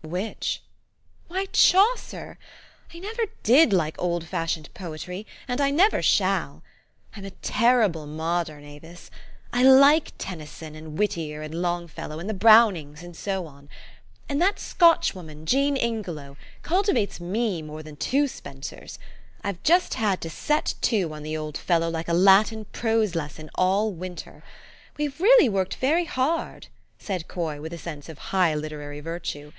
[0.18, 0.62] '"Which?""
[1.28, 2.38] Why, Chaucer!
[2.94, 6.62] I never did like old fashioned poetry, and I never shall.
[7.14, 9.10] I'm a terrible modern, Avis.
[9.52, 13.68] I like Tennyson and Whittier and Long fellow, and the Brownings, and so on.
[14.26, 18.98] And that Scotchwoman, Jean Ingelow, cultivates me more than two Spensers.
[19.44, 23.50] I've just had to set to on the old fellow like a Latin prose lesson
[23.54, 24.42] all winter.
[24.96, 29.52] We've really worked very hard," said Coy, with a sense of high literary virtue.